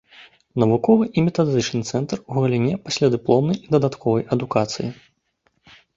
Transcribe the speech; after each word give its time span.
Навуковы 0.61 1.05
і 1.17 1.23
метадычны 1.27 1.81
цэнтр 1.93 2.23
у 2.29 2.33
галіне 2.45 2.73
паслядыпломнай 2.87 3.57
і 3.67 3.77
дадатковай 3.77 4.23
адукацыі. 4.37 4.87